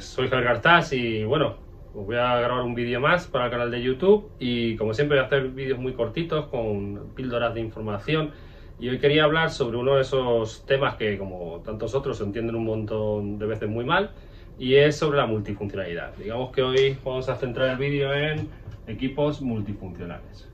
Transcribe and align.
Soy 0.00 0.28
Javier 0.28 0.44
Gartás 0.44 0.92
y 0.92 1.24
bueno, 1.24 1.56
voy 1.94 2.16
a 2.16 2.36
grabar 2.40 2.62
un 2.62 2.74
vídeo 2.74 3.00
más 3.00 3.26
para 3.26 3.46
el 3.46 3.50
canal 3.50 3.70
de 3.70 3.82
YouTube 3.82 4.30
y 4.38 4.76
como 4.76 4.94
siempre 4.94 5.16
voy 5.16 5.24
a 5.24 5.26
hacer 5.26 5.48
vídeos 5.48 5.78
muy 5.78 5.92
cortitos 5.92 6.46
con 6.46 7.12
píldoras 7.14 7.54
de 7.54 7.60
información 7.60 8.30
y 8.78 8.88
hoy 8.88 8.98
quería 8.98 9.24
hablar 9.24 9.50
sobre 9.50 9.76
uno 9.78 9.96
de 9.96 10.02
esos 10.02 10.64
temas 10.66 10.96
que 10.96 11.18
como 11.18 11.60
tantos 11.64 11.94
otros 11.94 12.18
se 12.18 12.24
entienden 12.24 12.54
un 12.54 12.64
montón 12.64 13.38
de 13.38 13.46
veces 13.46 13.68
muy 13.68 13.84
mal 13.84 14.10
y 14.58 14.74
es 14.74 14.96
sobre 14.96 15.18
la 15.18 15.26
multifuncionalidad. 15.26 16.14
Digamos 16.16 16.52
que 16.52 16.62
hoy 16.62 16.96
vamos 17.04 17.28
a 17.28 17.36
centrar 17.36 17.70
el 17.70 17.76
vídeo 17.76 18.12
en 18.14 18.48
equipos 18.86 19.40
multifuncionales. 19.40 20.51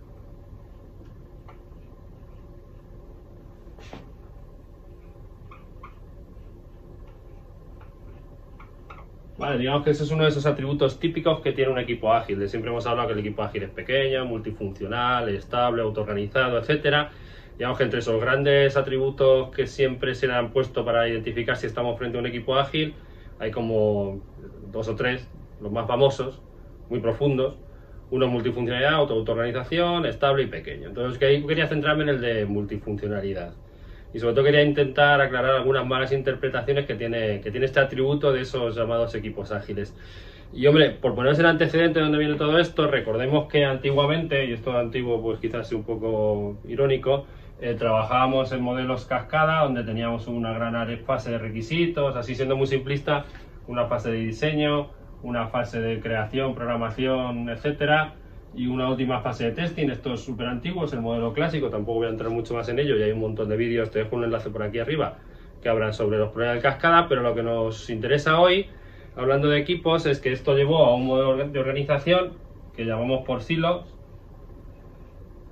Vale, 9.39 9.57
digamos 9.57 9.85
que 9.85 9.91
ese 9.91 10.03
es 10.03 10.11
uno 10.11 10.25
de 10.25 10.31
esos 10.31 10.47
atributos 10.47 10.99
típicos 10.99 11.41
que 11.41 11.53
tiene 11.53 11.71
un 11.71 11.79
equipo 11.79 12.13
ágil. 12.13 12.41
De 12.41 12.49
siempre 12.49 12.73
hemos 12.73 12.87
hablado 12.87 13.07
que 13.07 13.15
el 13.15 13.21
equipo 13.21 13.45
ágil 13.45 13.63
es 13.63 13.71
pequeño, 13.71 14.25
multifuncional, 14.25 15.29
estable, 15.29 15.81
autoorganizado, 15.83 16.59
etcétera. 16.59 17.13
Digamos 17.57 17.79
que 17.79 17.85
entre 17.85 18.01
esos 18.01 18.21
grandes 18.21 18.77
atributos 18.77 19.51
que 19.55 19.69
siempre 19.69 20.17
se 20.17 20.27
le 20.27 20.33
han 20.33 20.51
puesto 20.51 20.85
para 20.85 21.09
identificar 21.09 21.57
si 21.57 21.67
estamos 21.67 21.97
frente 21.97 22.17
a 22.17 22.21
un 22.21 22.27
equipo 22.27 22.57
ágil, 22.57 22.97
hay 23.39 23.53
como 23.53 24.21
dos 24.73 24.89
o 24.89 24.97
tres, 24.97 25.29
los 25.61 25.71
más 25.71 25.87
famosos, 25.87 26.43
muy 26.91 26.99
profundos. 26.99 27.55
Uno 28.11 28.27
multifuncionalidad, 28.27 28.95
autoorganización, 28.95 30.05
estable 30.07 30.45
y 30.45 30.47
pequeño. 30.47 30.89
Entonces 30.89 31.17
quería 31.19 31.69
centrarme 31.69 32.03
en 32.03 32.09
el 32.09 32.21
de 32.21 32.45
multifuncionalidad 32.45 33.55
y 34.13 34.19
sobre 34.19 34.35
todo 34.35 34.45
quería 34.45 34.63
intentar 34.63 35.21
aclarar 35.21 35.53
algunas 35.53 35.87
malas 35.87 36.13
interpretaciones 36.13 36.87
que 36.87 36.95
tiene, 36.95 37.41
que 37.41 37.51
tiene 37.51 37.67
este 37.67 37.81
atributo 37.81 38.33
de 38.33 38.43
esos 38.43 38.75
llamados 38.77 39.15
equipos 39.15 39.53
ágiles. 39.53 39.95
Y 40.53 40.67
hombre, 40.67 40.91
por 40.91 41.15
ponerse 41.15 41.43
el 41.43 41.47
antecedente 41.47 41.99
de 41.99 42.05
dónde 42.05 42.19
viene 42.19 42.37
todo 42.37 42.59
esto, 42.59 42.87
recordemos 42.87 43.49
que 43.49 43.65
antiguamente, 43.65 44.47
y 44.47 44.53
esto 44.53 44.77
antiguo 44.77 45.23
pues 45.23 45.41
quizás 45.41 45.69
sea 45.69 45.77
un 45.77 45.85
poco 45.85 46.57
irónico, 46.67 47.27
eh, 47.61 47.75
trabajábamos 47.75 48.53
en 48.53 48.63
modelos 48.63 49.05
cascada, 49.05 49.63
donde 49.65 49.85
teníamos 49.85 50.27
una 50.27 50.53
gran 50.53 50.75
fase 51.01 51.33
de 51.33 51.39
requisitos, 51.39 52.17
así 52.17 52.35
siendo 52.35 52.57
muy 52.57 52.67
simplista, 52.67 53.25
una 53.67 53.87
fase 53.87 54.11
de 54.11 54.19
diseño, 54.19 54.91
una 55.23 55.49
fase 55.49 55.81
de 55.81 56.01
creación, 56.01 56.55
programación, 56.55 57.51
etcétera, 57.51 58.15
y 58.55 58.67
una 58.67 58.89
última 58.89 59.21
fase 59.21 59.45
de 59.45 59.51
testing. 59.53 59.89
Esto 59.91 60.15
es 60.15 60.21
súper 60.21 60.47
antiguo, 60.47 60.85
es 60.85 60.93
el 60.93 61.01
modelo 61.01 61.33
clásico, 61.33 61.71
tampoco 61.71 61.99
voy 61.99 62.07
a 62.07 62.11
entrar 62.11 62.31
mucho 62.31 62.55
más 62.55 62.69
en 62.69 62.79
ello 62.79 62.97
y 62.97 63.03
hay 63.03 63.13
un 63.13 63.21
montón 63.21 63.49
de 63.49 63.57
vídeos, 63.57 63.91
te 63.91 64.01
dejo 64.01 64.17
un 64.17 64.25
enlace 64.25 64.51
por 64.51 64.63
aquí 64.63 64.79
arriba 64.79 65.19
que 65.63 65.69
hablan 65.69 65.93
sobre 65.93 66.19
los 66.19 66.31
problemas 66.31 66.57
de 66.57 66.63
cascada, 66.63 67.09
pero 67.09 67.23
lo 67.23 67.35
que 67.35 67.43
nos 67.43 67.91
interesa 67.91 68.41
hoy, 68.41 68.67
hablando 69.17 69.49
de 69.49 69.59
equipos, 69.59 70.07
es 70.07 70.21
que 70.21 70.33
esto 70.33 70.57
llevó 70.57 70.85
a 70.85 70.95
un 70.95 71.07
modelo 71.07 71.37
de 71.37 71.59
organización 71.59 72.35
que 72.77 72.85
llamamos 72.85 73.25
por 73.25 73.43
silos, 73.43 73.85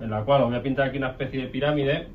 en 0.00 0.10
la 0.10 0.22
cual 0.24 0.42
os 0.42 0.48
voy 0.50 0.58
a 0.58 0.62
pintar 0.62 0.88
aquí 0.88 0.98
una 0.98 1.08
especie 1.08 1.40
de 1.40 1.48
pirámide, 1.48 2.08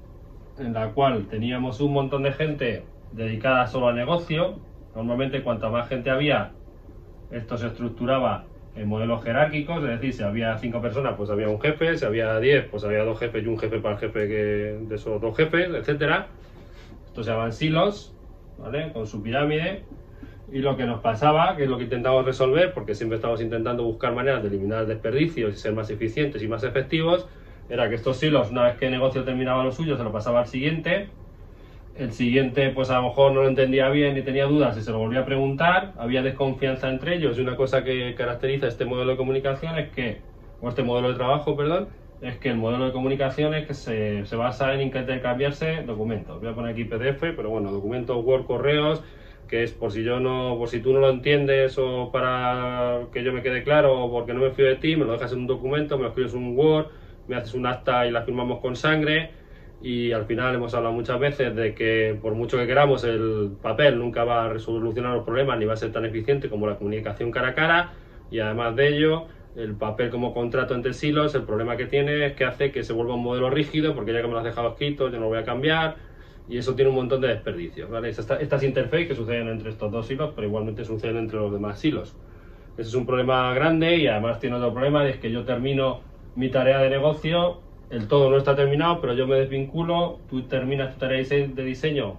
en 0.58 0.74
la 0.74 0.92
cual 0.92 1.28
teníamos 1.28 1.82
un 1.82 1.94
montón 1.94 2.24
de 2.24 2.32
gente 2.32 2.86
dedicada 3.12 3.68
solo 3.68 3.88
al 3.90 3.96
negocio. 3.96 4.60
Normalmente 4.96 5.42
cuanta 5.42 5.70
más 5.70 5.90
gente 5.90 6.10
había, 6.10 6.52
esto 7.32 7.58
se 7.58 7.68
estructuraba 7.68 8.46
en 8.76 8.88
modelos 8.88 9.24
jerárquicos, 9.24 9.84
es 9.84 9.90
decir, 9.90 10.14
si 10.14 10.24
había 10.24 10.58
cinco 10.58 10.82
personas, 10.82 11.16
pues 11.18 11.30
había 11.30 11.50
un 11.50 11.60
jefe, 11.60 11.98
si 11.98 12.06
había 12.06 12.40
diez, 12.40 12.66
pues 12.70 12.84
había 12.84 13.04
dos 13.04 13.20
jefes 13.20 13.44
y 13.44 13.48
un 13.48 13.60
jefe 13.60 13.80
para 13.80 13.96
el 13.96 14.00
jefe 14.00 14.28
que, 14.28 14.78
de 14.88 14.96
esos 14.96 15.20
dos 15.20 15.36
jefes, 15.36 15.70
etcétera. 15.74 16.28
Estos 17.06 17.26
se 17.26 17.32
llaman 17.32 17.52
silos, 17.52 18.16
¿vale? 18.58 18.92
Con 18.94 19.08
su 19.08 19.22
pirámide. 19.22 19.84
Y 20.54 20.60
lo 20.60 20.76
que 20.76 20.86
nos 20.86 21.02
pasaba, 21.02 21.56
que 21.56 21.64
es 21.64 21.70
lo 21.70 21.78
que 21.78 21.86
intentamos 21.86 22.26
resolver, 22.26 22.74
porque 22.74 22.96
siempre 22.96 23.18
estamos 23.18 23.42
intentando 23.42 23.84
buscar 23.84 24.14
maneras 24.14 24.42
de 24.42 24.50
eliminar 24.50 24.86
desperdicios 24.86 25.54
y 25.54 25.58
ser 25.58 25.74
más 25.74 25.90
eficientes 25.90 26.42
y 26.44 26.48
más 26.48 26.64
efectivos, 26.64 27.28
era 27.70 27.88
que 27.90 27.96
estos 27.96 28.18
silos, 28.18 28.52
una 28.52 28.64
vez 28.64 28.78
que 28.78 28.86
el 28.86 28.92
negocio 28.92 29.24
terminaba 29.24 29.64
lo 29.64 29.72
suyo, 29.72 29.96
se 29.96 30.04
lo 30.04 30.12
pasaba 30.12 30.42
al 30.42 30.48
siguiente, 30.48 31.10
el 31.96 32.12
siguiente 32.14 32.70
pues 32.70 32.90
a 32.90 32.96
lo 32.96 33.10
mejor 33.10 33.34
no 33.34 33.44
lo 33.44 33.50
entendía 33.50 33.90
bien 33.90 34.18
y 34.18 34.22
tenía 34.22 34.46
dudas 34.46 34.78
y 34.78 34.82
se 34.82 34.92
lo 34.92 35.00
volvía 35.00 35.22
a 35.22 35.26
preguntar, 35.26 35.94
había 35.98 36.22
desconfianza 36.22 36.90
entre 36.90 37.16
ellos 37.16 37.38
y 37.38 37.42
una 37.42 37.56
cosa 37.56 37.84
que 37.84 38.16
caracteriza 38.16 38.68
este 38.68 38.86
modelo 38.86 39.12
de 39.12 39.18
comunicación 39.18 39.78
es 39.78 39.90
que, 39.90 40.22
o 40.62 40.70
este 40.70 40.84
modelo 40.84 41.10
de 41.10 41.16
trabajo, 41.16 41.56
perdón, 41.56 41.90
es 42.22 42.38
que 42.38 42.50
el 42.50 42.58
modelo 42.58 42.86
de 42.86 42.92
comunicación 42.92 43.54
es 43.56 43.68
que 43.68 43.74
se, 43.74 44.26
se 44.26 44.36
basa 44.36 44.74
en 44.74 44.82
intercambiarse 44.82 45.84
documentos. 45.84 46.40
Voy 46.40 46.50
a 46.50 46.54
poner 46.54 46.72
aquí 46.72 46.86
PDF, 46.86 47.20
pero 47.36 47.50
bueno, 47.50 47.72
documentos 47.72 48.24
Word, 48.24 48.46
correos, 48.46 49.04
que 49.48 49.64
es 49.64 49.72
por 49.72 49.92
si 49.92 50.04
yo 50.04 50.20
no, 50.20 50.56
por 50.58 50.70
si 50.70 50.80
tú 50.80 50.94
no 50.94 51.00
lo 51.00 51.10
entiendes 51.10 51.78
o 51.78 52.12
para 52.12 53.02
que 53.12 53.24
yo 53.24 53.34
me 53.34 53.42
quede 53.42 53.64
claro 53.64 54.06
o 54.06 54.12
porque 54.12 54.34
no 54.34 54.42
me 54.42 54.52
fío 54.52 54.66
de 54.66 54.76
ti, 54.76 54.96
me 54.96 55.06
lo 55.06 55.14
dejas 55.14 55.34
en 55.34 55.40
un 55.40 55.48
documento, 55.48 55.98
me 55.98 56.04
lo 56.04 56.10
escribes 56.10 56.34
en 56.34 56.44
un 56.44 56.58
Word, 56.58 56.88
me 57.28 57.36
haces 57.36 57.54
un 57.54 57.66
acta 57.66 58.06
y 58.06 58.12
la 58.12 58.22
firmamos 58.22 58.60
con 58.60 58.76
sangre 58.76 59.41
y 59.82 60.12
al 60.12 60.26
final 60.26 60.54
hemos 60.54 60.74
hablado 60.76 60.94
muchas 60.94 61.20
veces 61.20 61.56
de 61.56 61.74
que 61.74 62.18
por 62.22 62.36
mucho 62.36 62.58
que 62.58 62.68
queramos 62.68 63.04
el 63.04 63.58
papel 63.62 63.98
nunca 63.98 64.24
va 64.24 64.46
a 64.46 64.50
resolucionar 64.50 65.16
los 65.16 65.26
problemas 65.26 65.58
ni 65.58 65.66
va 65.66 65.74
a 65.74 65.78
ser 65.78 65.92
tan 65.92 66.06
eficiente 66.06 66.50
como 66.50 66.68
la 66.68 66.78
comunicación 66.78 67.32
cara 67.32 67.50
a 67.50 67.56
cara 67.56 67.94
y 68.30 68.40
además 68.40 68.76
de 68.76 68.90
ello 68.90 69.28
el 69.56 69.76
papel 69.76 70.12
como 70.12 70.34
contrato 70.36 70.76
entre 70.76 70.94
silos 70.94 71.34
el 71.34 71.46
problema 71.46 71.78
que 71.78 71.88
tiene 71.88 72.28
es 72.28 72.34
que 72.34 72.46
hace 72.46 72.72
que 72.72 72.84
se 72.84 72.94
vuelva 72.94 73.16
un 73.16 73.24
modelo 73.24 73.50
rígido 73.50 73.96
porque 73.96 74.14
ya 74.14 74.22
que 74.22 74.28
me 74.28 74.34
lo 74.34 74.40
has 74.40 74.46
dejado 74.46 74.70
escrito 74.70 75.10
yo 75.10 75.16
no 75.16 75.22
lo 75.22 75.30
voy 75.30 75.40
a 75.40 75.44
cambiar 75.44 75.98
y 76.48 76.58
eso 76.58 76.76
tiene 76.76 76.90
un 76.90 76.96
montón 76.96 77.20
de 77.22 77.30
desperdicios 77.30 77.90
¿vale? 77.90 78.10
estas 78.10 78.64
interfaces 78.64 79.08
que 79.08 79.16
suceden 79.16 79.48
entre 79.48 79.72
estos 79.72 79.92
dos 79.92 80.10
hilos 80.12 80.34
pero 80.36 80.46
igualmente 80.46 80.86
suceden 80.86 81.18
entre 81.18 81.40
los 81.40 81.52
demás 81.52 81.84
hilos 81.84 82.20
ese 82.78 82.90
es 82.90 82.94
un 82.96 83.08
problema 83.08 83.52
grande 83.56 83.98
y 83.98 84.06
además 84.06 84.40
tiene 84.40 84.58
otro 84.58 84.74
problema 84.74 85.08
es 85.10 85.18
que 85.18 85.32
yo 85.32 85.44
termino 85.44 86.04
mi 86.36 86.52
tarea 86.52 86.78
de 86.80 86.90
negocio 86.90 87.64
el 87.92 88.08
todo 88.08 88.30
no 88.30 88.38
está 88.38 88.56
terminado, 88.56 89.02
pero 89.02 89.14
yo 89.14 89.28
me 89.28 89.36
desvinculo, 89.36 90.20
tú 90.30 90.44
terminas 90.44 90.94
tu 90.94 91.00
tarea 91.00 91.24
de 91.24 91.64
diseño, 91.64 92.16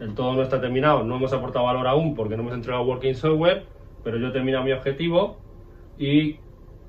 el 0.00 0.14
todo 0.14 0.34
no 0.34 0.42
está 0.42 0.60
terminado, 0.60 1.04
no 1.04 1.16
hemos 1.16 1.32
aportado 1.32 1.66
valor 1.66 1.86
aún 1.86 2.14
porque 2.14 2.36
no 2.36 2.42
hemos 2.42 2.54
entregado 2.54 2.84
working 2.84 3.14
software, 3.14 3.64
pero 4.02 4.18
yo 4.18 4.32
termino 4.32 4.64
mi 4.64 4.72
objetivo 4.72 5.36
y 5.98 6.36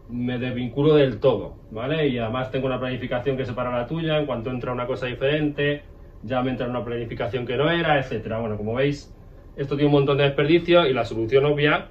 me 0.10 0.40
desvinculo 0.40 0.96
del 0.96 1.20
todo, 1.20 1.56
¿vale? 1.72 2.08
Y 2.08 2.18
además 2.18 2.52
tengo 2.52 2.68
una 2.68 2.80
planificación 2.80 3.36
que 3.36 3.46
separa 3.46 3.72
la 3.72 3.86
tuya, 3.86 4.18
en 4.18 4.26
cuanto 4.26 4.50
entra 4.50 4.72
una 4.72 4.88
cosa 4.88 5.08
diferente, 5.08 5.84
ya 6.24 6.42
me 6.42 6.52
entra 6.52 6.68
una 6.68 6.86
planificación 6.86 7.46
que 7.46 7.58
no 7.58 7.70
era, 7.70 8.00
etcétera. 8.00 8.40
Bueno, 8.40 8.56
como 8.56 8.76
veis, 8.76 9.14
esto 9.58 9.76
tiene 9.76 9.88
un 9.88 9.94
montón 9.94 10.18
de 10.18 10.24
desperdicios 10.24 10.88
y 10.88 10.94
la 10.94 11.06
solución 11.06 11.46
obvia 11.46 11.90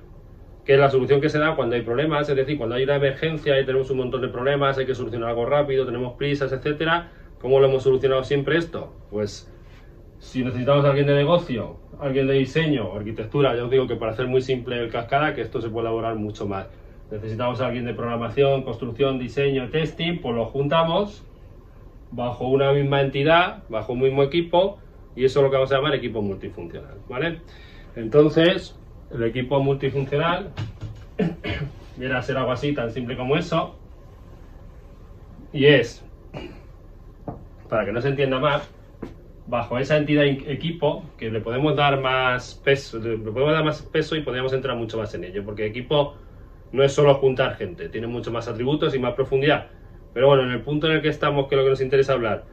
que 0.65 0.75
es 0.75 0.79
la 0.79 0.91
solución 0.91 1.21
que 1.21 1.29
se 1.29 1.39
da 1.39 1.55
cuando 1.57 1.77
hay 1.77 1.83
problemas, 1.83 2.29
es 2.29 2.37
decir, 2.37 2.57
cuando 2.57 2.77
hay 2.77 2.85
una 2.85 2.97
emergencia 2.97 3.61
y 3.61 3.67
tenemos 3.67 3.91
un 3.91 3.99
montón 3.99 4.23
de 4.23 4.29
problemas, 4.29 4.79
hay 4.79 4.87
que 4.87 4.95
solucionar 4.95 5.31
algo 5.31 5.45
rápido, 5.45 5.85
tenemos 5.85 6.15
prisas, 6.15 6.53
etcétera. 6.53 7.11
¿Cómo 7.41 7.61
lo 7.61 7.67
hemos 7.67 7.83
solucionado 7.83 8.25
siempre 8.25 8.57
esto? 8.57 8.95
Pues 9.11 9.51
si 10.19 10.43
necesitamos 10.43 10.85
a 10.87 10.89
alguien 10.89 11.07
de 11.07 11.15
negocio, 11.15 11.77
alguien 12.01 12.27
de 12.27 12.35
diseño, 12.35 12.95
arquitectura, 12.95 13.55
yo 13.57 13.65
os 13.65 13.71
digo 13.71 13.87
que 13.87 13.97
para 13.97 14.13
hacer 14.13 14.27
muy 14.27 14.41
simple 14.41 14.81
el 14.81 14.91
cascada, 14.91 15.35
que 15.35 15.43
esto 15.43 15.61
se 15.61 15.69
puede 15.69 15.87
elaborar 15.87 16.15
mucho 16.17 16.47
más. 16.47 16.67
Necesitamos 17.11 17.61
a 17.61 17.67
alguien 17.67 17.85
de 17.85 17.93
programación, 17.93 18.63
construcción, 18.63 19.19
diseño, 19.19 19.69
testing, 19.69 20.21
pues 20.21 20.35
lo 20.35 20.47
juntamos 20.47 21.27
bajo 22.11 22.49
una 22.49 22.73
misma 22.73 23.03
entidad, 23.03 23.65
bajo 23.69 23.93
un 23.93 24.01
mismo 24.01 24.23
equipo, 24.23 24.79
y 25.15 25.25
eso 25.25 25.41
es 25.41 25.45
lo 25.45 25.51
que 25.51 25.57
vamos 25.57 25.73
a 25.73 25.77
llamar 25.77 25.95
equipo 25.95 26.23
multifuncional, 26.23 26.97
¿vale? 27.09 27.41
Entonces, 27.97 28.79
el 29.15 29.23
equipo 29.25 29.63
multifuncional 29.63 30.51
viene 31.97 32.15
a 32.15 32.23
ser 32.23 32.37
algo 32.37 32.53
así, 32.53 32.73
tan 32.73 32.91
simple 32.91 33.17
como 33.17 33.37
eso. 33.37 33.77
Y 35.53 35.67
es, 35.67 36.05
para 37.69 37.85
que 37.85 37.93
no 37.93 38.01
se 38.01 38.09
entienda 38.09 38.39
más, 38.39 38.69
bajo 39.47 39.79
esa 39.79 39.97
entidad 39.97 40.25
equipo, 40.25 41.05
que 41.17 41.31
le 41.31 41.41
podemos 41.41 41.77
dar 41.77 42.01
más 42.01 42.55
peso, 42.55 42.99
le 42.99 43.19
podemos 43.19 43.53
dar 43.53 43.65
más 43.65 43.83
peso 43.83 44.17
y 44.17 44.23
podríamos 44.23 44.53
entrar 44.53 44.77
mucho 44.77 44.99
más 44.99 45.15
en 45.15 45.25
ello, 45.25 45.45
porque 45.45 45.67
equipo 45.67 46.17
no 46.73 46.83
es 46.83 46.93
solo 46.93 47.15
juntar 47.15 47.55
gente, 47.57 47.89
tiene 47.89 48.09
muchos 48.09 48.33
más 48.33 48.49
atributos 48.49 48.95
y 48.95 48.99
más 48.99 49.15
profundidad. 49.15 49.69
Pero 50.13 50.29
bueno, 50.29 50.43
en 50.45 50.51
el 50.51 50.61
punto 50.63 50.89
en 50.89 50.95
el 50.95 51.03
que 51.03 51.09
estamos, 51.09 51.49
que 51.49 51.55
es 51.55 51.59
lo 51.59 51.65
que 51.65 51.71
nos 51.71 51.81
interesa 51.81 52.15
hablar, 52.15 52.45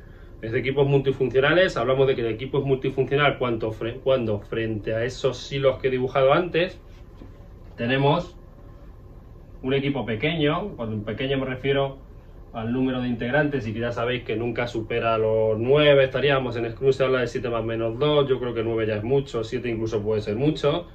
es 0.41 0.51
de 0.51 0.59
equipos 0.59 0.87
multifuncionales, 0.87 1.77
hablamos 1.77 2.07
de 2.07 2.15
que 2.15 2.21
el 2.21 2.33
equipo 2.33 2.59
es 2.59 2.65
multifuncional 2.65 3.37
cuando, 3.37 3.75
cuando 4.03 4.39
frente 4.39 4.95
a 4.95 5.03
esos 5.03 5.37
silos 5.37 5.77
que 5.79 5.87
he 5.89 5.91
dibujado 5.91 6.33
antes, 6.33 6.79
tenemos 7.77 8.35
un 9.61 9.73
equipo 9.73 10.05
pequeño, 10.05 10.69
cuando 10.75 11.03
pequeño 11.05 11.37
me 11.37 11.45
refiero 11.45 11.97
al 12.53 12.73
número 12.73 13.01
de 13.01 13.07
integrantes 13.07 13.67
y 13.67 13.73
que 13.73 13.79
ya 13.79 13.91
sabéis 13.91 14.23
que 14.23 14.35
nunca 14.35 14.67
supera 14.67 15.17
los 15.17 15.59
9, 15.59 16.03
estaríamos 16.03 16.55
en 16.57 16.69
Scrum 16.71 16.91
se 16.91 17.03
habla 17.03 17.21
de 17.21 17.27
7 17.27 17.49
más 17.49 17.63
menos 17.63 17.97
2, 17.99 18.27
yo 18.27 18.39
creo 18.39 18.53
que 18.53 18.63
9 18.63 18.87
ya 18.87 18.95
es 18.95 19.03
mucho, 19.03 19.43
7 19.43 19.69
incluso 19.69 20.01
puede 20.01 20.21
ser 20.21 20.35
mucho, 20.35 20.87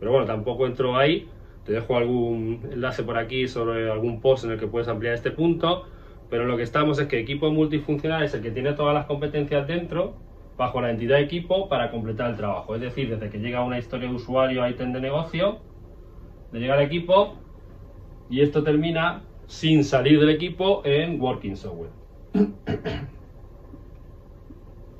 pero 0.00 0.12
bueno, 0.12 0.26
tampoco 0.26 0.66
entro 0.66 0.96
ahí, 0.96 1.28
te 1.64 1.72
dejo 1.72 1.96
algún 1.96 2.60
enlace 2.72 3.02
por 3.02 3.18
aquí 3.18 3.48
sobre 3.48 3.90
algún 3.90 4.20
post 4.20 4.44
en 4.44 4.52
el 4.52 4.58
que 4.58 4.66
puedes 4.66 4.88
ampliar 4.88 5.14
este 5.14 5.30
punto, 5.30 5.86
pero 6.30 6.44
lo 6.44 6.56
que 6.56 6.62
estamos 6.62 6.98
es 6.98 7.06
que 7.06 7.18
equipo 7.18 7.50
multifuncional 7.50 8.22
es 8.22 8.34
el 8.34 8.42
que 8.42 8.50
tiene 8.50 8.72
todas 8.72 8.94
las 8.94 9.06
competencias 9.06 9.66
dentro 9.66 10.16
bajo 10.56 10.80
la 10.80 10.90
entidad 10.90 11.20
equipo 11.20 11.68
para 11.68 11.90
completar 11.90 12.30
el 12.30 12.36
trabajo. 12.36 12.74
Es 12.74 12.80
decir, 12.80 13.10
desde 13.10 13.28
que 13.30 13.38
llega 13.38 13.64
una 13.64 13.78
historia 13.78 14.08
de 14.08 14.14
usuario 14.14 14.62
a 14.62 14.70
ítem 14.70 14.92
de 14.92 15.00
negocio, 15.00 15.58
le 16.52 16.60
llega 16.60 16.74
al 16.74 16.82
equipo 16.82 17.36
y 18.30 18.40
esto 18.40 18.62
termina 18.62 19.22
sin 19.46 19.84
salir 19.84 20.20
del 20.20 20.30
equipo 20.30 20.82
en 20.84 21.20
Working 21.20 21.56
Software. 21.56 21.90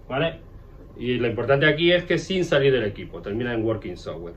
¿Vale? 0.09 0.41
Y 0.97 1.15
lo 1.15 1.29
importante 1.29 1.67
aquí 1.67 1.93
es 1.93 2.05
que 2.05 2.19
sin 2.19 2.45
salir 2.45 2.73
del 2.73 2.85
equipo, 2.85 3.21
termina 3.21 3.53
en 3.53 3.65
Working 3.65 3.97
Software. 3.97 4.35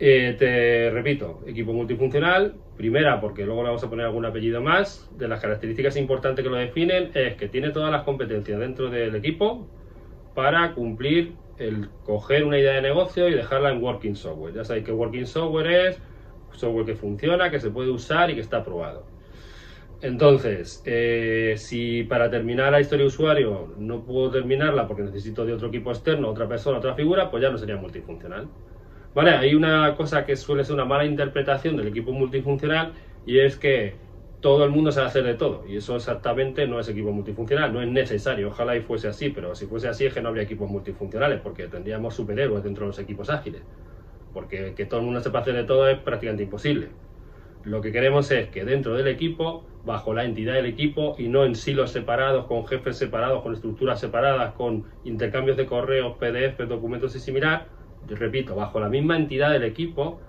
Eh, 0.00 0.36
te 0.38 0.90
repito, 0.90 1.40
equipo 1.46 1.72
multifuncional, 1.72 2.54
primera 2.76 3.20
porque 3.20 3.44
luego 3.44 3.62
le 3.62 3.68
vamos 3.70 3.82
a 3.82 3.90
poner 3.90 4.06
algún 4.06 4.24
apellido 4.24 4.60
más, 4.60 5.10
de 5.18 5.26
las 5.26 5.40
características 5.40 5.96
importantes 5.96 6.44
que 6.44 6.50
lo 6.50 6.56
definen 6.56 7.10
es 7.14 7.34
que 7.34 7.48
tiene 7.48 7.70
todas 7.70 7.90
las 7.90 8.04
competencias 8.04 8.60
dentro 8.60 8.90
del 8.90 9.16
equipo 9.16 9.66
para 10.34 10.72
cumplir 10.74 11.32
el 11.58 11.88
coger 12.04 12.44
una 12.44 12.58
idea 12.58 12.74
de 12.74 12.82
negocio 12.82 13.28
y 13.28 13.34
dejarla 13.34 13.72
en 13.72 13.82
Working 13.82 14.14
Software. 14.14 14.54
Ya 14.54 14.62
sabéis 14.62 14.84
que 14.84 14.92
Working 14.92 15.26
Software 15.26 15.66
es 15.88 16.00
software 16.52 16.86
que 16.86 16.94
funciona, 16.94 17.50
que 17.50 17.58
se 17.58 17.70
puede 17.70 17.90
usar 17.90 18.30
y 18.30 18.34
que 18.36 18.40
está 18.40 18.58
aprobado. 18.58 19.04
Entonces, 20.00 20.80
eh, 20.86 21.54
si 21.56 22.04
para 22.04 22.30
terminar 22.30 22.70
la 22.70 22.80
historia 22.80 23.02
de 23.02 23.08
usuario 23.08 23.74
no 23.78 24.04
puedo 24.04 24.30
terminarla 24.30 24.86
porque 24.86 25.02
necesito 25.02 25.44
de 25.44 25.54
otro 25.54 25.68
equipo 25.68 25.90
externo, 25.90 26.28
otra 26.28 26.46
persona, 26.46 26.78
otra 26.78 26.94
figura, 26.94 27.30
pues 27.32 27.42
ya 27.42 27.50
no 27.50 27.58
sería 27.58 27.76
multifuncional. 27.76 28.46
Vale, 29.18 29.32
hay 29.32 29.52
una 29.56 29.96
cosa 29.96 30.24
que 30.24 30.36
suele 30.36 30.62
ser 30.62 30.74
una 30.74 30.84
mala 30.84 31.04
interpretación 31.04 31.76
del 31.76 31.88
equipo 31.88 32.12
multifuncional 32.12 32.94
y 33.26 33.40
es 33.40 33.56
que 33.56 33.96
todo 34.38 34.64
el 34.64 34.70
mundo 34.70 34.92
sabe 34.92 35.08
hacer 35.08 35.24
de 35.24 35.34
todo. 35.34 35.66
Y 35.66 35.76
eso 35.78 35.96
exactamente 35.96 36.68
no 36.68 36.78
es 36.78 36.88
equipo 36.88 37.10
multifuncional, 37.10 37.72
no 37.72 37.82
es 37.82 37.88
necesario, 37.88 38.46
ojalá 38.46 38.76
y 38.76 38.80
fuese 38.80 39.08
así, 39.08 39.30
pero 39.30 39.56
si 39.56 39.66
fuese 39.66 39.88
así 39.88 40.06
es 40.06 40.14
que 40.14 40.22
no 40.22 40.28
habría 40.28 40.44
equipos 40.44 40.70
multifuncionales 40.70 41.40
porque 41.40 41.66
tendríamos 41.66 42.14
superhéroes 42.14 42.62
dentro 42.62 42.84
de 42.84 42.90
los 42.90 42.98
equipos 43.00 43.28
ágiles, 43.28 43.60
porque 44.32 44.74
que 44.76 44.86
todo 44.86 45.00
el 45.00 45.06
mundo 45.06 45.20
sepa 45.20 45.40
hacer 45.40 45.54
de 45.54 45.64
todo 45.64 45.88
es 45.88 45.98
prácticamente 45.98 46.44
imposible. 46.44 46.90
Lo 47.64 47.80
que 47.80 47.90
queremos 47.90 48.30
es 48.30 48.50
que 48.50 48.64
dentro 48.64 48.94
del 48.94 49.08
equipo, 49.08 49.64
bajo 49.82 50.14
la 50.14 50.26
entidad 50.26 50.54
del 50.54 50.66
equipo 50.66 51.16
y 51.18 51.26
no 51.26 51.44
en 51.44 51.56
silos 51.56 51.90
separados, 51.90 52.46
con 52.46 52.68
jefes 52.68 52.96
separados, 52.96 53.42
con 53.42 53.52
estructuras 53.52 53.98
separadas, 53.98 54.54
con 54.54 54.84
intercambios 55.02 55.56
de 55.56 55.66
correos, 55.66 56.18
PDF, 56.18 56.68
documentos 56.68 57.16
y 57.16 57.18
similar, 57.18 57.77
yo 58.08 58.16
repito, 58.16 58.54
bajo 58.54 58.80
la 58.80 58.88
misma 58.88 59.16
entidad 59.16 59.50
del 59.50 59.64
equipo, 59.64 60.20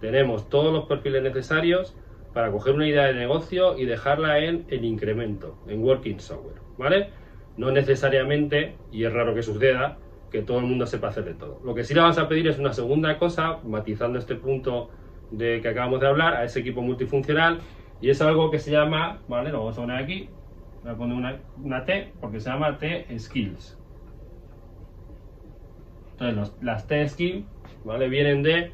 tenemos 0.00 0.48
todos 0.48 0.72
los 0.72 0.86
perfiles 0.86 1.22
necesarios 1.22 1.94
para 2.32 2.50
coger 2.50 2.74
una 2.74 2.86
idea 2.86 3.06
de 3.06 3.14
negocio 3.14 3.76
y 3.78 3.84
dejarla 3.84 4.38
en 4.38 4.64
el 4.68 4.84
incremento, 4.84 5.58
en 5.66 5.82
Working 5.82 6.20
Software, 6.20 6.60
¿vale? 6.78 7.10
No 7.56 7.70
necesariamente, 7.70 8.76
y 8.92 9.04
es 9.04 9.12
raro 9.12 9.34
que 9.34 9.42
suceda, 9.42 9.98
que 10.30 10.42
todo 10.42 10.58
el 10.58 10.66
mundo 10.66 10.86
sepa 10.86 11.08
hacer 11.08 11.24
de 11.24 11.34
todo. 11.34 11.60
Lo 11.64 11.74
que 11.74 11.84
sí 11.84 11.92
le 11.92 12.00
vamos 12.00 12.18
a 12.18 12.28
pedir 12.28 12.46
es 12.46 12.58
una 12.58 12.72
segunda 12.72 13.18
cosa, 13.18 13.58
matizando 13.64 14.18
este 14.18 14.36
punto 14.36 14.90
de 15.30 15.60
que 15.60 15.68
acabamos 15.68 16.00
de 16.00 16.06
hablar, 16.06 16.34
a 16.34 16.44
ese 16.44 16.60
equipo 16.60 16.82
multifuncional, 16.82 17.60
y 18.00 18.10
es 18.10 18.22
algo 18.22 18.50
que 18.50 18.58
se 18.58 18.70
llama, 18.70 19.20
¿vale? 19.28 19.50
Lo 19.50 19.58
vamos 19.58 19.76
a 19.76 19.80
poner 19.82 20.02
aquí, 20.02 20.28
voy 20.82 20.92
a 20.92 20.96
poner 20.96 21.16
una, 21.16 21.40
una 21.62 21.84
T, 21.84 22.12
porque 22.20 22.40
se 22.40 22.48
llama 22.48 22.78
T-Skills. 22.78 23.79
Entonces, 26.20 26.54
las 26.62 26.86
T-Skills, 26.86 27.44
¿vale? 27.84 28.08
Vienen 28.08 28.42
de 28.42 28.72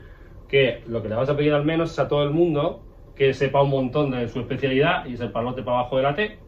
que 0.48 0.82
lo 0.86 1.02
que 1.02 1.08
le 1.08 1.14
vamos 1.14 1.30
a 1.30 1.36
pedir 1.36 1.52
al 1.52 1.64
menos 1.64 1.92
es 1.92 1.98
a 1.98 2.08
todo 2.08 2.22
el 2.24 2.30
mundo 2.30 2.82
que 3.14 3.32
sepa 3.32 3.62
un 3.62 3.70
montón 3.70 4.10
de 4.10 4.28
su 4.28 4.40
especialidad 4.40 5.06
y 5.06 5.14
es 5.14 5.20
el 5.20 5.32
palote 5.32 5.62
para 5.62 5.80
abajo 5.80 5.96
de 5.96 6.02
la 6.02 6.14
T. 6.14 6.38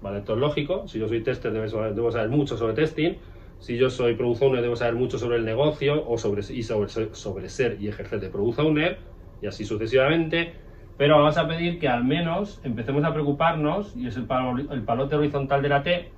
¿Vale? 0.00 0.18
Esto 0.18 0.34
es 0.34 0.38
lógico. 0.38 0.86
Si 0.86 0.98
yo 0.98 1.08
soy 1.08 1.22
tester, 1.22 1.52
debo 1.52 2.12
saber, 2.12 2.28
mucho 2.28 2.56
sobre 2.56 2.74
testing. 2.74 3.14
Si 3.58 3.76
yo 3.76 3.90
soy 3.90 4.14
product 4.14 4.42
owner, 4.42 4.62
debo 4.62 4.76
saber 4.76 4.94
mucho 4.94 5.18
sobre 5.18 5.38
el 5.38 5.44
negocio 5.44 6.08
o 6.08 6.16
sobre, 6.16 6.42
y 6.42 6.62
sobre, 6.62 6.88
sobre 6.88 7.48
ser 7.48 7.78
y 7.80 7.88
ejercer 7.88 8.20
de 8.20 8.28
product 8.28 8.60
owner 8.60 8.98
y 9.42 9.46
así 9.46 9.64
sucesivamente. 9.64 10.52
Pero 10.96 11.16
vamos 11.16 11.36
a 11.38 11.48
pedir 11.48 11.80
que 11.80 11.88
al 11.88 12.04
menos 12.04 12.60
empecemos 12.62 13.04
a 13.04 13.12
preocuparnos, 13.12 13.96
y 13.96 14.06
es 14.06 14.16
el, 14.16 14.26
el 14.70 14.82
palote 14.82 15.16
horizontal 15.16 15.62
de 15.62 15.68
la 15.68 15.82
T, 15.82 16.10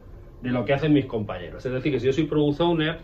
de 0.43 0.51
lo 0.51 0.65
que 0.65 0.75
hacen 0.75 0.93
mis 0.93 1.07
compañeros. 1.07 1.65
Es 1.65 1.73
decir, 1.73 1.93
que 1.93 2.01
si 2.01 2.07
yo 2.07 2.13
soy 2.13 2.25
product 2.25 2.61
owner, 2.61 2.99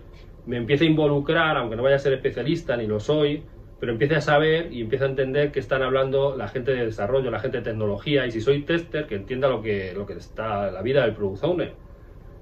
me 0.46 0.56
empiece 0.56 0.84
a 0.84 0.88
involucrar, 0.88 1.56
aunque 1.56 1.76
no 1.76 1.82
vaya 1.82 1.96
a 1.96 1.98
ser 1.98 2.12
especialista 2.12 2.76
ni 2.76 2.86
lo 2.86 3.00
soy, 3.00 3.42
pero 3.78 3.92
empiece 3.92 4.16
a 4.16 4.20
saber 4.20 4.72
y 4.72 4.80
empiece 4.80 5.04
a 5.04 5.08
entender 5.08 5.52
que 5.52 5.60
están 5.60 5.82
hablando 5.82 6.36
la 6.36 6.48
gente 6.48 6.72
de 6.72 6.86
desarrollo, 6.86 7.30
la 7.30 7.40
gente 7.40 7.58
de 7.58 7.64
tecnología, 7.64 8.26
y 8.26 8.30
si 8.30 8.40
soy 8.40 8.62
tester, 8.62 9.06
que 9.06 9.16
entienda 9.16 9.48
lo 9.48 9.60
que, 9.60 9.92
lo 9.94 10.06
que 10.06 10.14
está 10.14 10.70
la 10.70 10.82
vida 10.82 11.02
del 11.02 11.14
product 11.14 11.44
owner. 11.44 11.74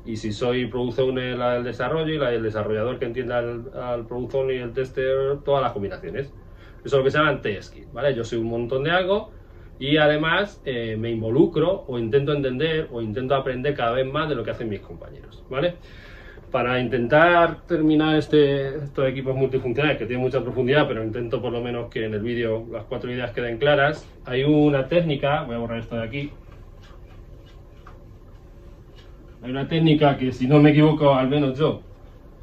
Y 0.04 0.16
si 0.16 0.32
soy 0.32 0.66
product 0.66 0.98
owner, 0.98 1.36
la 1.36 1.54
del 1.54 1.64
desarrollo, 1.64 2.14
y 2.14 2.18
la 2.18 2.30
del 2.30 2.42
desarrollador 2.42 2.98
que 2.98 3.06
entienda 3.06 3.38
al, 3.38 3.70
al 3.74 4.06
product 4.06 4.34
owner 4.34 4.56
y 4.56 4.60
el 4.60 4.72
tester, 4.72 5.38
todas 5.44 5.62
las 5.62 5.72
combinaciones. 5.72 6.32
Eso 6.84 6.96
es 6.96 6.98
lo 6.98 7.04
que 7.04 7.10
se 7.10 7.18
llama 7.18 7.40
test 7.40 7.74
¿vale? 7.92 8.14
Yo 8.14 8.24
soy 8.24 8.38
un 8.38 8.48
montón 8.48 8.84
de 8.84 8.90
algo 8.90 9.30
y 9.78 9.96
además 9.96 10.60
eh, 10.64 10.96
me 10.98 11.10
involucro 11.10 11.84
o 11.88 11.98
intento 11.98 12.32
entender 12.32 12.88
o 12.92 13.00
intento 13.00 13.34
aprender 13.34 13.74
cada 13.74 13.92
vez 13.92 14.06
más 14.06 14.28
de 14.28 14.34
lo 14.34 14.44
que 14.44 14.50
hacen 14.50 14.68
mis 14.68 14.80
compañeros, 14.80 15.42
¿vale? 15.48 15.76
Para 16.54 16.78
intentar 16.78 17.66
terminar 17.66 18.14
este, 18.14 18.76
estos 18.84 19.08
equipos 19.08 19.34
multifuncionales 19.34 19.98
que 19.98 20.06
tienen 20.06 20.24
mucha 20.24 20.40
profundidad, 20.40 20.86
pero 20.86 21.02
intento 21.02 21.42
por 21.42 21.50
lo 21.50 21.60
menos 21.60 21.90
que 21.90 22.04
en 22.04 22.14
el 22.14 22.20
vídeo 22.20 22.64
las 22.70 22.84
cuatro 22.84 23.10
ideas 23.10 23.32
queden 23.32 23.58
claras, 23.58 24.08
hay 24.24 24.44
una 24.44 24.86
técnica, 24.86 25.42
voy 25.42 25.56
a 25.56 25.58
borrar 25.58 25.80
esto 25.80 25.96
de 25.96 26.04
aquí, 26.04 26.30
hay 29.42 29.50
una 29.50 29.66
técnica 29.66 30.16
que 30.16 30.30
si 30.30 30.46
no 30.46 30.60
me 30.60 30.70
equivoco, 30.70 31.12
al 31.12 31.28
menos 31.28 31.58
yo, 31.58 31.82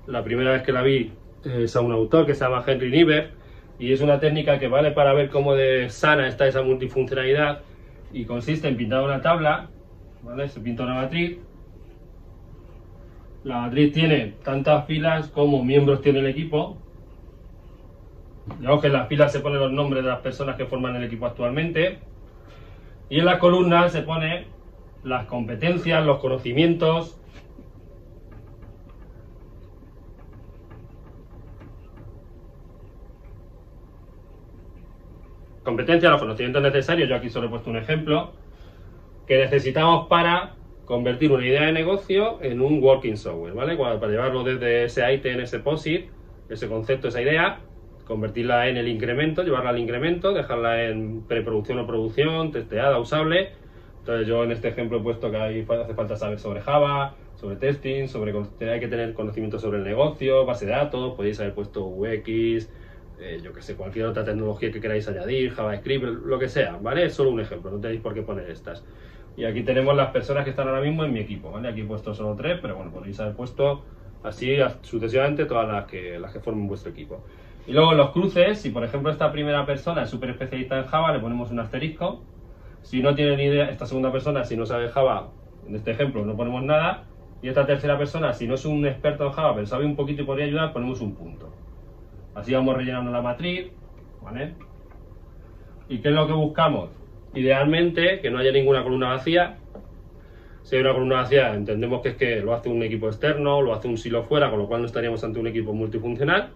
la 0.07 0.21
primera 0.25 0.51
vez 0.51 0.63
que 0.63 0.73
la 0.73 0.81
vi 0.81 1.13
es 1.45 1.73
a 1.77 1.79
un 1.79 1.93
autor 1.93 2.25
que 2.25 2.35
se 2.35 2.43
llama 2.43 2.65
Henry 2.67 2.91
Niebuhr, 2.91 3.29
y 3.79 3.93
es 3.93 4.01
una 4.01 4.19
técnica 4.19 4.59
que 4.59 4.67
vale 4.67 4.91
para 4.91 5.13
ver 5.13 5.29
cómo 5.29 5.55
de 5.55 5.89
sana 5.89 6.27
está 6.27 6.45
esa 6.47 6.63
multifuncionalidad, 6.63 7.61
y 8.11 8.25
consiste 8.25 8.67
en 8.67 8.75
pintar 8.75 9.03
una 9.05 9.21
tabla, 9.21 9.69
¿vale? 10.21 10.49
se 10.49 10.59
pinta 10.59 10.83
una 10.83 10.95
matriz, 10.95 11.37
la 13.43 13.61
matriz 13.61 13.93
tiene 13.93 14.35
tantas 14.43 14.85
filas 14.85 15.27
como 15.29 15.63
miembros 15.63 16.01
tiene 16.01 16.19
el 16.19 16.27
equipo. 16.27 16.77
Digamos 18.59 18.81
que 18.81 18.87
en 18.87 18.93
las 18.93 19.07
filas 19.07 19.31
se 19.31 19.39
ponen 19.39 19.59
los 19.59 19.71
nombres 19.71 20.03
de 20.03 20.09
las 20.09 20.19
personas 20.19 20.55
que 20.55 20.65
forman 20.65 20.95
el 20.95 21.03
equipo 21.03 21.25
actualmente. 21.25 21.99
Y 23.09 23.19
en 23.19 23.25
las 23.25 23.39
columnas 23.39 23.91
se 23.91 24.03
pone 24.03 24.45
las 25.03 25.25
competencias, 25.25 26.05
los 26.05 26.19
conocimientos. 26.19 27.17
Competencias, 35.63 36.11
los 36.11 36.21
conocimientos 36.21 36.61
necesarios, 36.61 37.09
yo 37.09 37.15
aquí 37.15 37.29
solo 37.29 37.47
he 37.47 37.49
puesto 37.49 37.69
un 37.69 37.77
ejemplo, 37.77 38.31
que 39.27 39.37
necesitamos 39.37 40.07
para 40.07 40.55
convertir 40.91 41.31
una 41.31 41.47
idea 41.47 41.67
de 41.67 41.71
negocio 41.71 42.39
en 42.41 42.59
un 42.59 42.83
working 42.83 43.15
software, 43.15 43.53
¿vale? 43.53 43.77
Para 43.77 44.07
llevarlo 44.09 44.43
desde 44.43 44.83
ese 44.83 45.13
item, 45.13 45.39
ese 45.39 45.59
POSIT, 45.59 46.09
ese 46.49 46.67
concepto, 46.67 47.07
esa 47.07 47.21
idea, 47.21 47.61
convertirla 48.03 48.67
en 48.67 48.75
el 48.75 48.89
incremento, 48.89 49.41
llevarla 49.41 49.69
al 49.69 49.79
incremento, 49.79 50.33
dejarla 50.33 50.83
en 50.83 51.21
preproducción 51.21 51.79
o 51.79 51.87
producción, 51.87 52.51
testeada, 52.51 52.99
usable. 52.99 53.53
Entonces 53.99 54.27
yo 54.27 54.43
en 54.43 54.51
este 54.51 54.67
ejemplo 54.67 54.97
he 54.97 55.01
puesto 55.01 55.31
que 55.31 55.37
hay, 55.37 55.61
hace 55.61 55.93
falta 55.93 56.17
saber 56.17 56.39
sobre 56.39 56.59
Java, 56.59 57.15
sobre 57.35 57.55
testing, 57.55 58.09
sobre 58.09 58.33
hay 58.69 58.79
que 58.81 58.89
tener 58.89 59.13
conocimiento 59.13 59.59
sobre 59.59 59.77
el 59.77 59.85
negocio, 59.85 60.45
base 60.45 60.65
de 60.65 60.73
datos, 60.73 61.13
podéis 61.15 61.39
haber 61.39 61.53
puesto 61.53 61.85
UX, 61.85 62.69
eh, 63.21 63.39
yo 63.41 63.53
que 63.53 63.61
sé, 63.61 63.75
cualquier 63.77 64.07
otra 64.07 64.25
tecnología 64.25 64.69
que 64.73 64.81
queráis 64.81 65.07
añadir, 65.07 65.51
JavaScript, 65.51 66.03
lo 66.03 66.37
que 66.37 66.49
sea, 66.49 66.77
¿vale? 66.81 67.05
Es 67.05 67.13
solo 67.13 67.29
un 67.29 67.39
ejemplo, 67.39 67.71
no 67.71 67.79
tenéis 67.79 68.01
por 68.01 68.13
qué 68.13 68.23
poner 68.23 68.49
estas. 68.49 68.83
Y 69.37 69.45
aquí 69.45 69.63
tenemos 69.63 69.95
las 69.95 70.11
personas 70.11 70.43
que 70.43 70.49
están 70.49 70.67
ahora 70.67 70.81
mismo 70.81 71.03
en 71.03 71.13
mi 71.13 71.19
equipo, 71.19 71.51
¿vale? 71.51 71.69
Aquí 71.69 71.81
he 71.81 71.85
puesto 71.85 72.13
solo 72.13 72.35
tres, 72.35 72.59
pero 72.61 72.75
bueno, 72.75 72.91
podéis 72.91 73.19
haber 73.19 73.35
puesto 73.35 73.83
así 74.23 74.57
sucesivamente 74.81 75.45
todas 75.45 75.67
las 75.67 75.85
que, 75.85 76.19
las 76.19 76.33
que 76.33 76.39
formen 76.39 76.67
vuestro 76.67 76.91
equipo. 76.91 77.23
Y 77.67 77.73
luego 77.73 77.93
los 77.93 78.09
cruces, 78.11 78.59
si 78.59 78.69
por 78.69 78.83
ejemplo 78.83 79.11
esta 79.11 79.31
primera 79.31 79.65
persona 79.65 80.03
es 80.03 80.09
súper 80.09 80.31
especialista 80.31 80.77
en 80.77 80.85
Java, 80.85 81.13
le 81.13 81.19
ponemos 81.19 81.51
un 81.51 81.59
asterisco. 81.59 82.21
Si 82.81 83.01
no 83.01 83.13
tiene 83.13 83.37
ni 83.37 83.43
idea, 83.43 83.69
esta 83.69 83.85
segunda 83.85 84.11
persona, 84.11 84.43
si 84.43 84.57
no 84.57 84.65
sabe 84.65 84.89
Java, 84.89 85.29
en 85.67 85.75
este 85.75 85.91
ejemplo 85.91 86.25
no 86.25 86.35
ponemos 86.35 86.63
nada. 86.63 87.05
Y 87.41 87.47
esta 87.47 87.65
tercera 87.65 87.97
persona, 87.97 88.33
si 88.33 88.47
no 88.47 88.55
es 88.55 88.65
un 88.65 88.85
experto 88.85 89.25
en 89.25 89.31
Java, 89.31 89.55
pero 89.55 89.65
sabe 89.65 89.85
un 89.85 89.95
poquito 89.95 90.21
y 90.21 90.25
podría 90.25 90.45
ayudar, 90.45 90.73
ponemos 90.73 91.01
un 91.01 91.15
punto. 91.15 91.49
Así 92.35 92.53
vamos 92.53 92.75
rellenando 92.75 93.11
la 93.11 93.21
matriz, 93.21 93.71
¿vale? 94.21 94.53
¿Y 95.89 95.99
qué 95.99 96.09
es 96.09 96.15
lo 96.15 96.27
que 96.27 96.33
buscamos? 96.33 97.00
Idealmente, 97.33 98.19
que 98.19 98.29
no 98.29 98.39
haya 98.39 98.51
ninguna 98.51 98.83
columna 98.83 99.09
vacía. 99.09 99.57
Si 100.63 100.75
hay 100.75 100.81
una 100.81 100.93
columna 100.93 101.15
vacía, 101.15 101.53
entendemos 101.53 102.01
que 102.01 102.09
es 102.09 102.15
que 102.15 102.41
lo 102.41 102.53
hace 102.53 102.69
un 102.69 102.83
equipo 102.83 103.07
externo, 103.07 103.61
lo 103.61 103.73
hace 103.73 103.87
un 103.87 103.97
silo 103.97 104.23
fuera, 104.23 104.49
con 104.49 104.59
lo 104.59 104.67
cual 104.67 104.81
no 104.81 104.87
estaríamos 104.87 105.23
ante 105.23 105.39
un 105.39 105.47
equipo 105.47 105.73
multifuncional. 105.73 106.51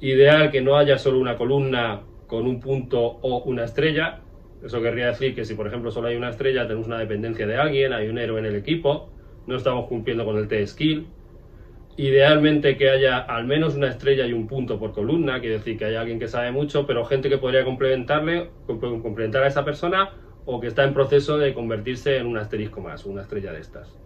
Ideal 0.00 0.50
que 0.50 0.60
no 0.60 0.76
haya 0.76 0.98
solo 0.98 1.18
una 1.18 1.36
columna 1.36 2.02
con 2.26 2.46
un 2.46 2.60
punto 2.60 3.00
o 3.00 3.42
una 3.44 3.64
estrella. 3.64 4.20
Eso 4.64 4.80
querría 4.80 5.06
decir 5.08 5.34
que 5.34 5.44
si, 5.44 5.54
por 5.54 5.66
ejemplo, 5.66 5.90
solo 5.90 6.08
hay 6.08 6.16
una 6.16 6.30
estrella, 6.30 6.66
tenemos 6.66 6.86
una 6.86 6.98
dependencia 6.98 7.46
de 7.46 7.56
alguien, 7.56 7.92
hay 7.92 8.08
un 8.08 8.18
héroe 8.18 8.40
en 8.40 8.46
el 8.46 8.56
equipo, 8.56 9.10
no 9.46 9.56
estamos 9.56 9.86
cumpliendo 9.86 10.24
con 10.24 10.36
el 10.38 10.48
T-Skill. 10.48 11.06
Idealmente 11.96 12.78
que 12.78 12.88
haya 12.88 13.18
al 13.18 13.44
menos 13.44 13.74
una 13.74 13.88
estrella 13.88 14.26
y 14.26 14.32
un 14.32 14.46
punto 14.46 14.78
por 14.78 14.92
columna, 14.92 15.40
quiere 15.40 15.56
decir 15.56 15.76
que 15.76 15.84
haya 15.84 16.00
alguien 16.00 16.18
que 16.18 16.26
sabe 16.26 16.50
mucho, 16.50 16.86
pero 16.86 17.04
gente 17.04 17.28
que 17.28 17.36
podría 17.36 17.64
complementarle, 17.64 18.48
complementar 18.66 19.42
a 19.42 19.48
esa 19.48 19.64
persona 19.64 20.10
o 20.46 20.58
que 20.58 20.68
está 20.68 20.84
en 20.84 20.94
proceso 20.94 21.36
de 21.36 21.52
convertirse 21.52 22.16
en 22.16 22.26
un 22.26 22.38
asterisco 22.38 22.80
más, 22.80 23.04
una 23.04 23.20
estrella 23.20 23.52
de 23.52 23.60
estas. 23.60 23.98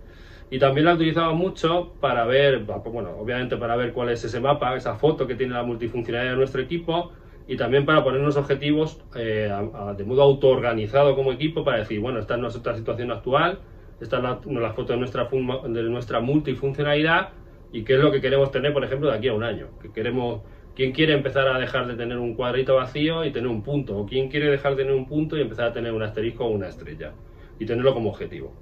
Y 0.51 0.59
también 0.59 0.87
la 0.87 0.95
utilizaba 0.95 1.33
mucho 1.33 1.95
para 2.01 2.25
ver, 2.25 2.65
bueno, 2.65 3.11
obviamente 3.19 3.57
para 3.57 3.77
ver 3.77 3.93
cuál 3.93 4.11
es 4.11 4.25
ese 4.25 4.41
mapa, 4.41 4.77
esa 4.77 4.97
foto 4.97 5.27
que 5.27 5.37
tiene 5.37 5.55
la 5.55 5.63
multifuncionalidad 5.63 6.33
de 6.33 6.37
nuestro 6.37 6.63
equipo 6.63 7.13
y 7.47 7.57
también 7.57 7.87
para 7.87 8.03
ponernos 8.03 8.37
objetivos 8.37 9.01
eh, 9.15 9.53
de 9.97 10.05
modo 10.05 10.23
autoorganizado 10.23 11.15
como 11.15 11.33
equipo 11.33 11.65
para 11.65 11.79
decir, 11.79 12.01
bueno, 12.01 12.19
esta 12.19 12.35
es 12.35 12.41
nuestra 12.41 12.77
situación 12.77 13.13
actual, 13.13 13.61
esta 14.01 14.17
es 14.17 14.23
la, 14.23 14.73
foto 14.73 14.93
de 14.93 14.99
nuestra, 14.99 15.29
de 15.29 15.83
nuestra 15.85 16.21
multifuncionalidad 16.21 17.31
y 17.73 17.83
qué 17.83 17.95
es 17.95 18.01
lo 18.01 18.11
que 18.11 18.21
queremos 18.21 18.51
tener, 18.51 18.73
por 18.73 18.85
ejemplo, 18.85 19.11
de 19.11 19.17
aquí 19.17 19.29
a 19.29 19.35
un 19.35 19.43
año. 19.43 19.69
Que 19.81 19.93
queremos, 19.93 20.43
¿Quién 20.77 20.93
quiere 20.93 21.15
empezar 21.15 21.49
a 21.49 21.59
dejar 21.59 21.87
de 21.87 21.95
tener 21.95 22.19
un 22.19 22.35
cuadrito 22.35 22.75
vacío 22.75 23.25
y 23.25 23.33
tener 23.33 23.49
un 23.49 23.63
punto? 23.63 23.97
¿O 23.97 24.05
quién 24.05 24.29
quiere 24.29 24.51
dejar 24.51 24.77
de 24.77 24.83
tener 24.83 24.93
un 24.93 25.07
punto 25.07 25.35
y 25.39 25.41
empezar 25.41 25.69
a 25.69 25.73
tener 25.73 25.91
un 25.91 26.03
asterisco 26.03 26.45
o 26.45 26.49
una 26.51 26.69
estrella? 26.69 27.13
Y 27.59 27.65
tenerlo 27.65 27.95
como 27.95 28.11
objetivo. 28.11 28.53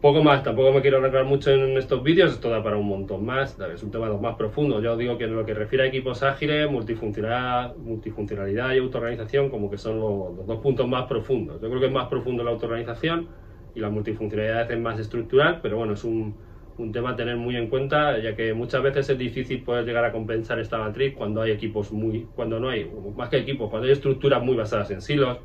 Poco 0.00 0.22
más, 0.22 0.42
tampoco 0.42 0.72
me 0.72 0.80
quiero 0.80 0.96
arreglar 0.96 1.26
mucho 1.26 1.50
en 1.50 1.76
estos 1.76 2.02
vídeos, 2.02 2.32
esto 2.32 2.48
da 2.48 2.62
para 2.62 2.78
un 2.78 2.88
montón 2.88 3.26
más, 3.26 3.58
es 3.74 3.82
un 3.82 3.90
tema 3.90 4.10
más 4.16 4.36
profundo. 4.36 4.80
Yo 4.80 4.96
digo 4.96 5.18
que 5.18 5.24
en 5.24 5.36
lo 5.36 5.44
que 5.44 5.52
refiere 5.52 5.84
a 5.84 5.88
equipos 5.88 6.22
ágiles, 6.22 6.70
multifuncionalidad, 6.70 7.76
multifuncionalidad 7.76 8.72
y 8.72 8.78
autoorganización, 8.78 9.50
como 9.50 9.70
que 9.70 9.76
son 9.76 10.00
los, 10.00 10.46
dos 10.46 10.60
puntos 10.62 10.88
más 10.88 11.04
profundos. 11.04 11.60
Yo 11.60 11.68
creo 11.68 11.80
que 11.80 11.86
es 11.88 11.92
más 11.92 12.08
profundo 12.08 12.42
la 12.42 12.52
autoorganización 12.52 13.28
y 13.74 13.80
la 13.80 13.90
multifuncionalidad 13.90 14.72
es 14.72 14.80
más 14.80 14.98
estructural, 14.98 15.60
pero 15.60 15.76
bueno, 15.76 15.92
es 15.92 16.04
un, 16.04 16.34
un 16.80 16.92
tema 16.92 17.10
a 17.10 17.16
tener 17.16 17.36
muy 17.36 17.56
en 17.56 17.68
cuenta, 17.68 18.18
ya 18.18 18.34
que 18.34 18.54
muchas 18.54 18.82
veces 18.82 19.10
es 19.10 19.18
difícil 19.18 19.62
poder 19.62 19.84
llegar 19.84 20.04
a 20.04 20.12
compensar 20.12 20.58
esta 20.58 20.78
matriz 20.78 21.14
cuando 21.14 21.42
hay 21.42 21.52
equipos 21.52 21.92
muy, 21.92 22.26
cuando 22.34 22.58
no 22.58 22.70
hay, 22.70 22.90
más 23.16 23.28
que 23.28 23.38
equipos, 23.38 23.68
cuando 23.70 23.86
hay 23.86 23.92
estructuras 23.92 24.42
muy 24.42 24.56
basadas 24.56 24.90
en 24.90 25.02
silos, 25.02 25.38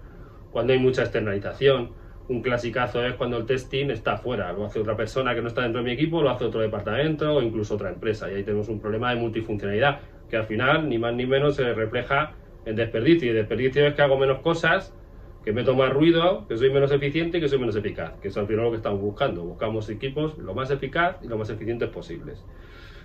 cuando 0.52 0.74
hay 0.74 0.80
mucha 0.80 1.02
externalización 1.02 1.90
un 2.28 2.42
clasicazo 2.42 3.06
es 3.06 3.14
cuando 3.16 3.38
el 3.38 3.46
testing 3.46 3.92
está 3.92 4.18
fuera, 4.18 4.52
lo 4.52 4.66
hace 4.66 4.80
otra 4.80 4.96
persona 4.96 5.36
que 5.36 5.42
no 5.42 5.48
está 5.48 5.62
dentro 5.62 5.82
de 5.82 5.86
mi 5.86 5.94
equipo, 5.94 6.22
lo 6.22 6.32
hace 6.32 6.46
otro 6.46 6.60
departamento 6.60 7.36
o 7.36 7.42
incluso 7.42 7.76
otra 7.76 7.90
empresa. 7.90 8.32
Y 8.32 8.36
ahí 8.36 8.44
tenemos 8.44 8.68
un 8.68 8.80
problema 8.80 9.14
de 9.14 9.20
multifuncionalidad, 9.20 10.00
que 10.30 10.38
al 10.38 10.46
final, 10.46 10.90
ni 10.90 10.98
más 10.98 11.14
ni 11.14 11.26
menos, 11.26 11.56
se 11.56 11.74
refleja 11.74 12.34
en 12.66 12.76
desperdicio. 12.76 13.30
Y 13.30 13.34
desperdicio 13.34 13.86
es 13.86 13.94
que 13.94 14.02
hago 14.02 14.18
menos 14.18 14.40
cosas, 14.40 14.94
que 15.46 15.54
meto 15.54 15.76
más 15.76 15.94
ruido, 15.94 16.48
que 16.48 16.58
soy 16.58 16.72
menos 16.72 16.92
eficiente 16.92 17.38
y 17.38 17.42
que 17.42 17.48
soy 17.48 17.60
menos 17.60 17.76
eficaz. 17.76 18.14
Que 18.20 18.30
es 18.30 18.38
al 18.38 18.48
final 18.48 18.66
lo 18.66 18.72
que 18.72 18.78
estamos 18.78 19.00
buscando. 19.00 19.44
Buscamos 19.44 19.88
equipos 19.92 20.40
lo 20.40 20.56
más 20.56 20.72
eficaz 20.72 21.18
y 21.22 21.28
lo 21.28 21.38
más 21.38 21.52
eficientes 21.52 21.88
posibles. 21.90 22.44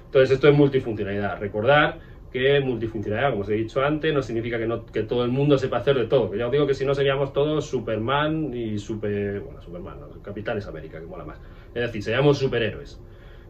Entonces, 0.06 0.30
esto 0.30 0.48
es 0.48 0.56
multifuncionalidad. 0.56 1.38
Recordar 1.38 1.98
que 2.32 2.60
multifuncionalidad, 2.60 3.32
como 3.32 3.42
os 3.42 3.48
he 3.50 3.54
dicho 3.54 3.82
antes, 3.82 4.14
no 4.14 4.22
significa 4.22 4.56
que, 4.58 4.66
no, 4.66 4.86
que 4.86 5.02
todo 5.02 5.22
el 5.22 5.30
mundo 5.30 5.58
sepa 5.58 5.76
hacer 5.76 5.98
de 5.98 6.06
todo. 6.06 6.30
Que 6.30 6.38
ya 6.38 6.46
os 6.46 6.52
digo 6.52 6.66
que 6.66 6.72
si 6.72 6.86
no 6.86 6.94
seríamos 6.94 7.34
todos 7.34 7.66
Superman 7.66 8.54
y 8.54 8.78
Super... 8.78 9.40
Bueno, 9.40 9.60
Superman, 9.60 10.00
no, 10.00 10.22
Capitanes 10.22 10.66
América, 10.66 10.98
que 10.98 11.04
mola 11.04 11.26
más. 11.26 11.38
Es 11.74 11.82
decir, 11.82 12.02
seríamos 12.02 12.38
superhéroes. 12.38 12.98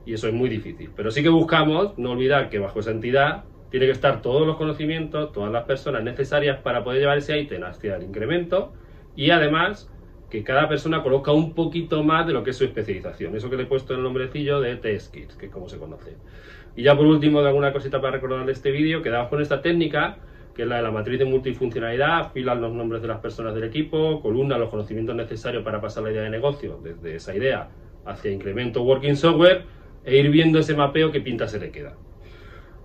Y 0.05 0.15
eso 0.15 0.27
es 0.27 0.35
muy 0.35 0.49
difícil. 0.49 0.91
Pero 0.97 1.13
sí 1.13 1.23
que 1.23 1.29
buscamos 1.29 1.97
no 1.97 2.11
olvidar 2.11 2.51
que 2.51 2.59
bajo 2.59 2.81
esa 2.81 2.91
entidad 2.91 3.45
tiene 3.71 3.87
que 3.87 3.93
estar 3.93 4.21
todos 4.21 4.45
los 4.49 4.57
conocimientos, 4.57 5.31
todas 5.31 5.53
las 5.53 5.63
personas 5.63 6.03
necesarias 6.03 6.59
para 6.61 6.83
poder 6.83 6.99
llevar 6.99 7.19
ese 7.19 7.39
ítem 7.39 7.63
hacia 7.63 7.95
el 7.95 8.03
incremento 8.03 8.73
y 9.21 9.33
además 9.33 9.87
que 10.31 10.43
cada 10.43 10.67
persona 10.67 11.03
conozca 11.03 11.31
un 11.31 11.53
poquito 11.53 12.03
más 12.03 12.27
de 12.27 12.33
lo 12.33 12.43
que 12.43 12.51
es 12.51 12.57
su 12.57 12.65
especialización. 12.65 13.37
Eso 13.37 13.51
que 13.51 13.57
le 13.59 13.65
he 13.65 13.67
puesto 13.67 13.93
el 13.93 14.03
nombrecillo 14.03 14.63
de 14.63 14.77
Test 14.77 15.13
Kits, 15.13 15.35
que 15.35 15.47
es 15.47 15.53
como 15.53 15.69
se 15.69 15.77
conoce. 15.77 16.17
Y 16.75 16.85
ya 16.85 16.97
por 16.97 17.05
último, 17.05 17.43
de 17.43 17.49
alguna 17.49 17.71
cosita 17.71 18.01
para 18.01 18.13
recordar 18.15 18.47
de 18.47 18.53
este 18.53 18.71
vídeo, 18.71 19.03
quedamos 19.03 19.29
con 19.29 19.43
esta 19.43 19.61
técnica, 19.61 20.17
que 20.55 20.63
es 20.63 20.69
la 20.69 20.77
de 20.77 20.83
la 20.85 20.91
matriz 20.91 21.19
de 21.19 21.27
multifuncionalidad, 21.27 22.33
fila 22.33 22.55
los 22.55 22.73
nombres 22.73 23.03
de 23.03 23.09
las 23.09 23.19
personas 23.19 23.55
del 23.55 23.65
equipo, 23.65 24.23
columna 24.23 24.57
los 24.57 24.71
conocimientos 24.71 25.15
necesarios 25.15 25.63
para 25.65 25.83
pasar 25.83 26.05
la 26.05 26.13
idea 26.13 26.23
de 26.23 26.31
negocio 26.31 26.81
desde 26.83 27.17
esa 27.17 27.37
idea 27.37 27.69
hacia 28.07 28.31
incremento 28.31 28.83
working 28.83 29.17
software 29.17 29.65
e 30.03 30.17
ir 30.17 30.31
viendo 30.31 30.61
ese 30.61 30.75
mapeo 30.75 31.13
que 31.13 31.21
pinta 31.21 31.47
se 31.47 31.61
le 31.61 31.71
queda. 31.71 31.95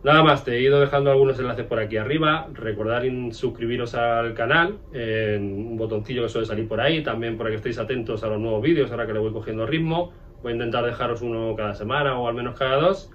Nada 0.05 0.21
más, 0.21 0.43
te 0.43 0.51
he 0.51 0.61
ido 0.61 0.79
dejando 0.79 1.09
algunos 1.09 1.39
enlaces 1.39 1.65
por 1.65 1.79
aquí 1.79 1.97
arriba. 1.97 2.47
Recordad 2.53 3.01
suscribiros 3.31 3.95
al 3.95 4.35
canal 4.35 4.77
en 4.93 5.41
un 5.51 5.77
botoncillo 5.77 6.21
que 6.21 6.29
suele 6.29 6.45
salir 6.45 6.67
por 6.67 6.79
ahí. 6.79 7.01
También 7.01 7.39
para 7.39 7.49
que 7.49 7.55
estéis 7.55 7.79
atentos 7.79 8.23
a 8.23 8.27
los 8.27 8.39
nuevos 8.39 8.61
vídeos, 8.61 8.91
ahora 8.91 9.07
que 9.07 9.13
le 9.13 9.19
voy 9.19 9.33
cogiendo 9.33 9.65
ritmo. 9.65 10.13
Voy 10.43 10.51
a 10.51 10.55
intentar 10.57 10.85
dejaros 10.85 11.23
uno 11.23 11.55
cada 11.55 11.73
semana 11.73 12.19
o 12.19 12.27
al 12.27 12.35
menos 12.35 12.53
cada 12.53 12.75
dos. 12.75 13.11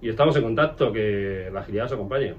Y 0.00 0.08
estamos 0.08 0.34
en 0.36 0.44
contacto, 0.44 0.92
que 0.94 1.50
la 1.52 1.60
agilidad 1.60 1.84
os 1.84 1.92
acompañe. 1.92 2.32